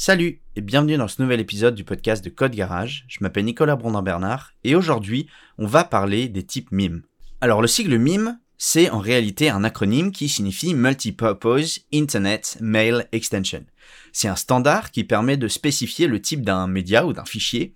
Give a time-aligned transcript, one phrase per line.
[0.00, 3.04] Salut et bienvenue dans ce nouvel épisode du podcast de Code Garage.
[3.08, 5.26] Je m'appelle Nicolas Brondin-Bernard et aujourd'hui,
[5.58, 7.02] on va parler des types MIME.
[7.40, 13.64] Alors le sigle MIME, c'est en réalité un acronyme qui signifie Multipurpose Internet Mail Extension.
[14.12, 17.74] C'est un standard qui permet de spécifier le type d'un média ou d'un fichier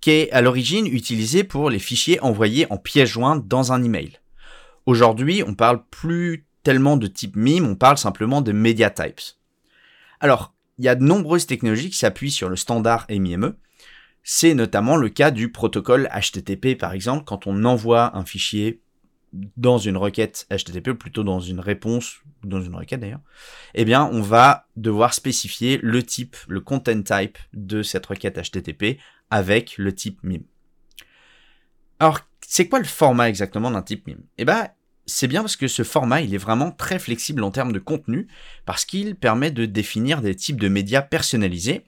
[0.00, 4.18] qui est à l'origine utilisé pour les fichiers envoyés en pièce jointe dans un email.
[4.86, 9.36] Aujourd'hui, on parle plus tellement de type MIME, on parle simplement de media types.
[10.18, 13.54] Alors, il y a de nombreuses technologies qui s'appuient sur le standard MIME.
[14.22, 18.80] C'est notamment le cas du protocole HTTP par exemple, quand on envoie un fichier
[19.56, 23.22] dans une requête HTTP, ou plutôt dans une réponse, dans une requête d'ailleurs,
[23.74, 28.98] eh bien, on va devoir spécifier le type, le content type de cette requête HTTP
[29.30, 30.44] avec le type MIME.
[31.98, 34.68] Alors, c'est quoi le format exactement d'un type MIME Eh ben,
[35.06, 38.28] c'est bien parce que ce format, est vraiment très flexible en termes de contenu,
[38.64, 41.84] parce qu'il permet de définir des types de médias personnalisés,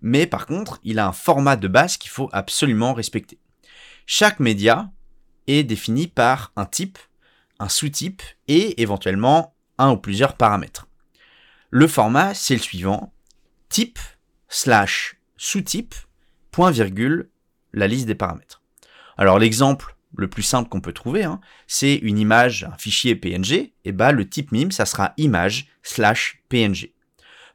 [0.00, 3.38] mais par contre, il a un format de base qu'il faut absolument respecter.
[4.06, 4.90] Chaque média
[5.46, 6.98] est défini par un type,
[7.58, 10.88] un sous-type et éventuellement un ou plusieurs paramètres.
[11.70, 13.12] Le format, c'est le suivant,
[13.68, 13.98] type
[14.48, 15.94] slash sous-type,
[16.50, 17.30] point virgule,
[17.72, 18.60] la liste des paramètres.
[19.16, 23.72] Alors l'exemple le plus simple qu'on peut trouver, hein, c'est une image, un fichier PNG,
[23.84, 26.92] et bah le type MIME, ça sera image slash PNG.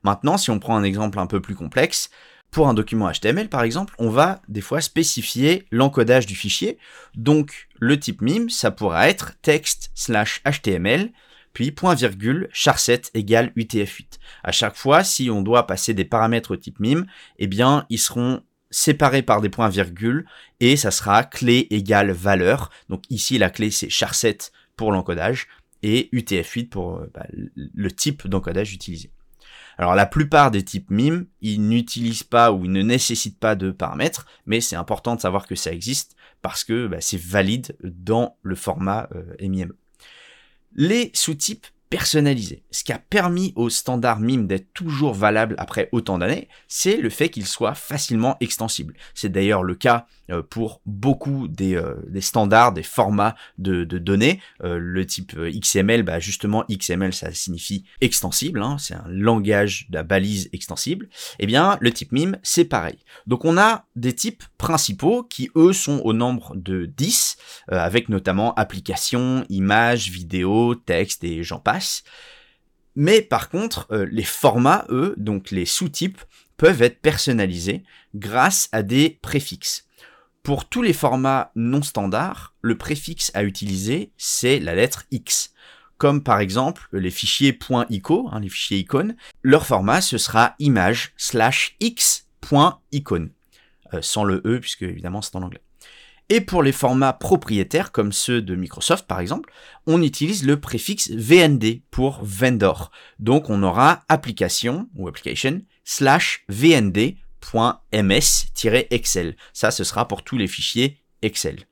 [0.03, 2.09] Maintenant, si on prend un exemple un peu plus complexe,
[2.51, 6.77] pour un document HTML par exemple, on va des fois spécifier l'encodage du fichier.
[7.15, 11.11] Donc le type MIME, ça pourra être texte slash HTML,
[11.53, 14.19] puis point virgule charset égale UTF-8.
[14.43, 17.05] À chaque fois, si on doit passer des paramètres au type MIME,
[17.39, 20.25] eh bien, ils seront séparés par des points virgules
[20.59, 22.69] et ça sera clé égale valeur.
[22.89, 25.47] Donc ici la clé c'est char7 pour l'encodage
[25.83, 29.11] et UTF-8 pour euh, bah, le type d'encodage utilisé.
[29.77, 33.71] Alors la plupart des types MIME, ils n'utilisent pas ou ils ne nécessitent pas de
[33.71, 38.37] paramètres, mais c'est important de savoir que ça existe parce que bah, c'est valide dans
[38.41, 39.73] le format euh, MIME.
[40.73, 42.63] Les sous-types personnalisé.
[42.71, 47.09] Ce qui a permis au standard MIME d'être toujours valable après autant d'années, c'est le
[47.09, 48.93] fait qu'il soit facilement extensible.
[49.13, 54.41] C'est d'ailleurs le cas euh, pour beaucoup des, euh, des, standards, des formats de, données.
[54.63, 59.95] Euh, le type XML, bah justement XML ça signifie extensible, hein, c'est un langage de
[59.95, 61.07] la balise extensible.
[61.39, 62.97] Eh bien le type MIME c'est pareil.
[63.25, 67.37] Donc on a des types principaux qui eux sont au nombre de 10,
[67.69, 71.76] avec notamment application, images, vidéo, texte et j'en passe.
[72.95, 76.21] Mais par contre, les formats, eux, donc les sous-types,
[76.57, 77.83] peuvent être personnalisés
[78.15, 79.87] grâce à des préfixes.
[80.43, 85.53] Pour tous les formats non standards, le préfixe à utiliser, c'est la lettre X.
[85.97, 87.57] Comme par exemple les fichiers
[87.89, 93.31] .ico, hein, les fichiers icônes, leur format ce sera image slash x.icône.
[93.93, 95.61] Euh, sans le E, puisque évidemment c'est en anglais.
[96.29, 99.51] Et pour les formats propriétaires, comme ceux de Microsoft par exemple,
[99.85, 102.91] on utilise le préfixe VND pour vendor.
[103.19, 107.15] Donc on aura application ou application slash VND
[107.91, 109.35] .ms-excel.
[109.53, 111.65] Ça, ce sera pour tous les fichiers Excel.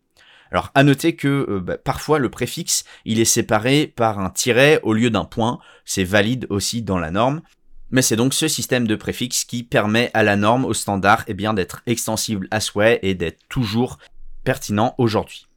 [0.52, 4.80] Alors, à noter que euh, bah, parfois le préfixe, il est séparé par un tiret
[4.84, 5.60] au lieu d'un point.
[5.86, 7.42] C'est valide aussi dans la norme.
[7.92, 11.34] Mais c'est donc ce système de préfixe qui permet à la norme, au standard, eh
[11.34, 14.00] bien, d'être extensible à souhait et d'être toujours
[14.46, 15.48] pertinent aujourd'hui.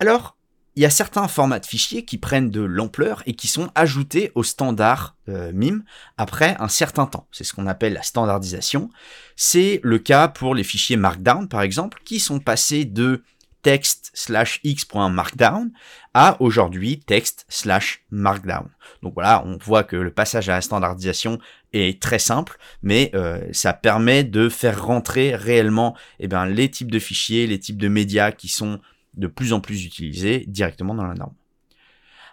[0.00, 0.38] Alors,
[0.78, 4.30] il y a certains formats de fichiers qui prennent de l'ampleur et qui sont ajoutés
[4.36, 5.82] au standard euh, MIME
[6.16, 7.26] après un certain temps.
[7.32, 8.88] C'est ce qu'on appelle la standardisation.
[9.34, 13.24] C'est le cas pour les fichiers Markdown, par exemple, qui sont passés de
[13.68, 15.72] text slash x.markdown
[16.14, 18.70] à aujourd'hui text slash markdown.
[19.02, 21.38] Donc voilà, on voit que le passage à la standardisation
[21.74, 26.90] est très simple, mais euh, ça permet de faire rentrer réellement eh bien, les types
[26.90, 28.80] de fichiers, les types de médias qui sont
[29.12, 31.34] de plus en plus utilisé directement dans la norme.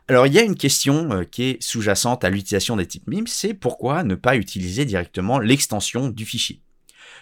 [0.07, 3.27] Alors il y a une question euh, qui est sous-jacente à l'utilisation des types MIME,
[3.27, 6.61] c'est pourquoi ne pas utiliser directement l'extension du fichier?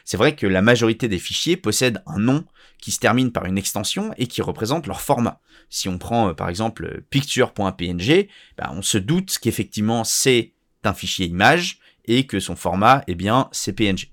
[0.05, 2.46] C'est vrai que la majorité des fichiers possèdent un nom
[2.79, 5.40] qui se termine par une extension et qui représente leur format.
[5.70, 8.28] Si on prend euh, par exemple picture.png,
[8.58, 10.53] ben, on se doute qu'effectivement c'est
[10.84, 14.11] un fichier image et que son format, eh bien, c'est PNG.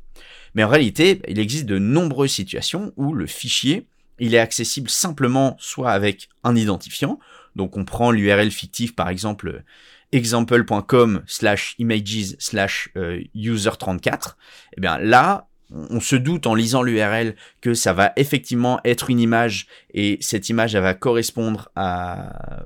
[0.55, 3.87] Mais en réalité, il existe de nombreuses situations où le fichier
[4.21, 7.19] il est accessible simplement soit avec un identifiant,
[7.57, 9.65] donc on prend l'URL fictif par exemple
[10.13, 16.83] example.com slash images slash euh, user34, et eh bien là, on se doute en lisant
[16.83, 22.65] l'URL que ça va effectivement être une image et cette image va correspondre à,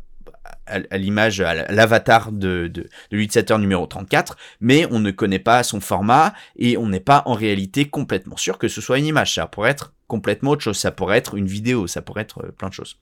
[0.93, 2.73] l'image, à l'avatar de,
[3.11, 7.35] l'utilisateur numéro 34, mais on ne connaît pas son format et on n'est pas en
[7.35, 9.35] réalité complètement sûr que ce soit une image.
[9.35, 12.53] Ça pourrait être complètement autre chose, ça pourrait être une vidéo, ça pourrait être euh,
[12.53, 12.99] plein de choses.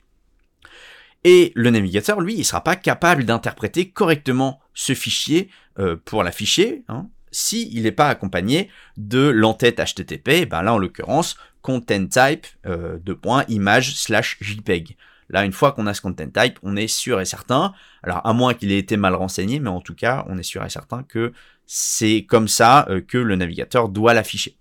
[1.25, 5.49] Et le navigateur, lui, il sera pas capable d'interpréter correctement ce fichier
[5.79, 10.79] euh, pour l'afficher, hein, si il n'est pas accompagné de l'entête HTTP, ben là en
[10.79, 14.97] l'occurrence content type euh, de point image slash JPEG.
[15.31, 18.33] Là, une fois qu'on a ce content type, on est sûr et certain, alors à
[18.35, 21.05] moins qu'il ait été mal renseigné, mais en tout cas, on est sûr et certain
[21.05, 21.33] que
[21.67, 24.57] c'est comme ça euh, que le navigateur doit l'afficher.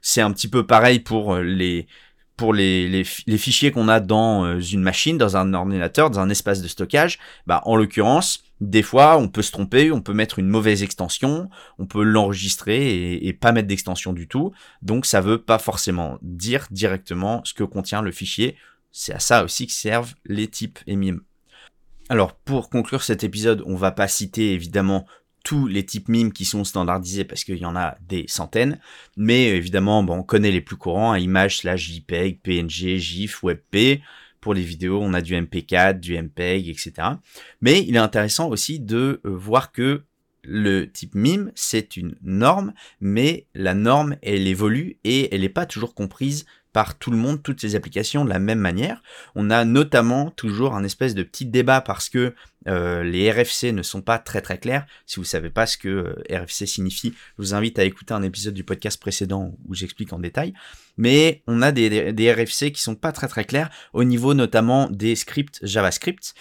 [0.00, 1.86] C'est un petit peu pareil pour euh, les,
[2.36, 6.62] pour les, les, fichiers qu'on a dans une machine, dans un ordinateur, dans un espace
[6.62, 10.48] de stockage, bah, en l'occurrence, des fois, on peut se tromper, on peut mettre une
[10.48, 14.52] mauvaise extension, on peut l'enregistrer et, pas mettre d'extension du tout.
[14.82, 18.56] Donc, ça veut pas forcément dire directement ce que contient le fichier.
[18.92, 21.20] C'est à ça aussi que servent les types et mimes.
[22.08, 25.06] Alors, pour conclure cet épisode, on va pas citer évidemment
[25.44, 28.80] tous les types mimes qui sont standardisés parce qu'il y en a des centaines.
[29.16, 34.00] Mais évidemment, on connaît les plus courants, hein, image slash JPEG, PNG, GIF, WebP.
[34.54, 36.92] Les vidéos, on a du MP4, du MPEG, etc.
[37.60, 40.02] Mais il est intéressant aussi de euh, voir que
[40.42, 45.66] le type mime, c'est une norme, mais la norme, elle évolue et elle n'est pas
[45.66, 46.46] toujours comprise
[46.76, 49.02] par tout le monde, toutes ces applications de la même manière.
[49.34, 52.34] On a notamment toujours un espèce de petit débat parce que
[52.68, 54.84] euh, les RFC ne sont pas très très clairs.
[55.06, 58.22] Si vous savez pas ce que euh, RFC signifie, je vous invite à écouter un
[58.22, 60.52] épisode du podcast précédent où j'explique en détail.
[60.98, 64.90] Mais on a des, des, RFC qui sont pas très très clairs au niveau notamment
[64.90, 66.34] des scripts JavaScript.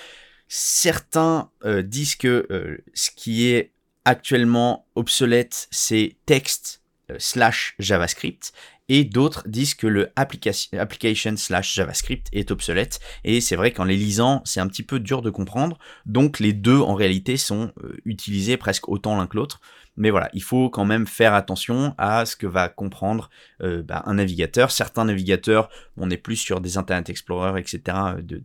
[0.50, 3.72] Certains euh, disent que ce qui est
[4.04, 6.82] actuellement obsolète, c'est texte
[7.18, 8.54] slash JavaScript
[8.90, 13.00] et d'autres disent que le application slash JavaScript est obsolète.
[13.24, 15.78] Et c'est vrai qu'en les lisant, c'est un petit peu dur de comprendre.
[16.06, 19.60] Donc les deux en réalité sont euh, utilisés presque autant l'un que l'autre.
[19.98, 23.30] Mais voilà, il faut quand même faire attention à ce que va comprendre
[23.62, 24.70] euh, bah, un navigateur.
[24.72, 27.98] Certains navigateurs, on est plus sur des Internet Explorer, etc.,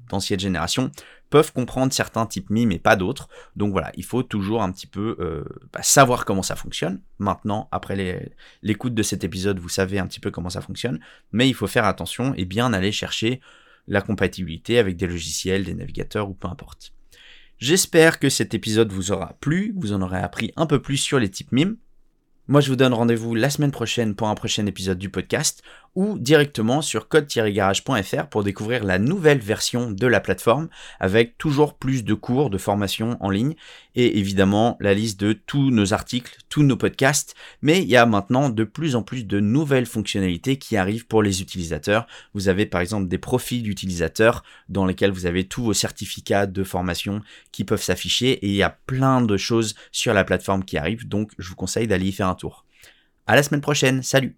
[0.09, 0.93] d'ancienne génération,
[1.31, 3.29] peuvent comprendre certains types MIM mais pas d'autres.
[3.57, 7.01] Donc voilà, il faut toujours un petit peu euh, bah, savoir comment ça fonctionne.
[7.19, 8.31] Maintenant, après
[8.63, 11.01] l'écoute de cet épisode, vous savez un petit peu comment ça fonctionne,
[11.33, 13.41] mais il faut faire attention et bien aller chercher
[13.87, 16.93] la compatibilité avec des logiciels, des navigateurs ou peu importe.
[17.59, 21.19] J'espère que cet épisode vous aura plu, vous en aurez appris un peu plus sur
[21.19, 21.77] les types mimes.
[22.49, 25.63] Moi, je vous donne rendez-vous la semaine prochaine pour un prochain épisode du podcast
[25.95, 30.69] ou directement sur code-garage.fr pour découvrir la nouvelle version de la plateforme
[31.01, 33.55] avec toujours plus de cours de formation en ligne
[33.97, 37.35] et évidemment la liste de tous nos articles, tous nos podcasts.
[37.61, 41.23] Mais il y a maintenant de plus en plus de nouvelles fonctionnalités qui arrivent pour
[41.23, 42.07] les utilisateurs.
[42.35, 46.65] Vous avez par exemple des profils d'utilisateurs dans lesquels vous avez tous vos certificats de
[46.65, 47.21] formation
[47.51, 51.09] qui peuvent s'afficher et il y a plein de choses sur la plateforme qui arrivent
[51.09, 52.65] donc je vous conseille d'aller y faire un tour.
[53.27, 54.37] À la semaine prochaine, salut